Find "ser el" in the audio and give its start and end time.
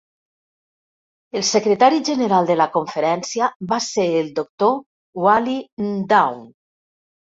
3.91-4.33